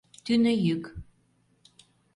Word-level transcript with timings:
Тӱнӧ 0.23 0.53
йӱк. 0.65 0.83